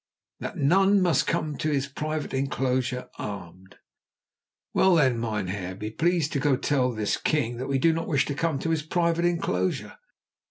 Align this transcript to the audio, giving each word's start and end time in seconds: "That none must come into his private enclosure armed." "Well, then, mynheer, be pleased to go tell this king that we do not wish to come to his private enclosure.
"That 0.39 0.57
none 0.57 0.99
must 0.99 1.27
come 1.27 1.51
into 1.51 1.69
his 1.69 1.85
private 1.85 2.33
enclosure 2.33 3.07
armed." 3.19 3.77
"Well, 4.73 4.95
then, 4.95 5.19
mynheer, 5.19 5.75
be 5.75 5.91
pleased 5.91 6.33
to 6.33 6.39
go 6.39 6.55
tell 6.55 6.91
this 6.91 7.17
king 7.17 7.57
that 7.57 7.67
we 7.69 7.77
do 7.77 7.93
not 7.93 8.07
wish 8.07 8.25
to 8.25 8.33
come 8.33 8.57
to 8.57 8.71
his 8.71 8.81
private 8.81 9.25
enclosure. 9.25 9.97